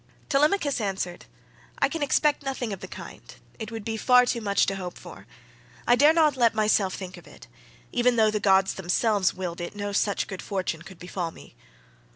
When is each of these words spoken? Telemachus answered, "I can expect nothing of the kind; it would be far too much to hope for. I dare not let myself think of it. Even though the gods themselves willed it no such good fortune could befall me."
Telemachus 0.29 0.81
answered, 0.81 1.25
"I 1.77 1.87
can 1.87 2.01
expect 2.01 2.41
nothing 2.41 2.73
of 2.73 2.79
the 2.79 2.87
kind; 2.87 3.21
it 3.59 3.71
would 3.71 3.85
be 3.85 3.97
far 3.97 4.25
too 4.25 4.41
much 4.41 4.65
to 4.65 4.75
hope 4.75 4.97
for. 4.97 5.27
I 5.87 5.95
dare 5.95 6.11
not 6.11 6.35
let 6.35 6.55
myself 6.55 6.95
think 6.95 7.17
of 7.17 7.27
it. 7.27 7.45
Even 7.91 8.15
though 8.15 8.31
the 8.31 8.39
gods 8.39 8.73
themselves 8.73 9.35
willed 9.35 9.61
it 9.61 9.75
no 9.75 9.91
such 9.91 10.25
good 10.25 10.41
fortune 10.41 10.81
could 10.81 10.97
befall 10.97 11.29
me." 11.29 11.53